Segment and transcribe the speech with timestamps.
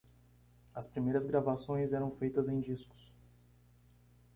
[0.73, 3.13] as primeiras gravações eram feitas em discos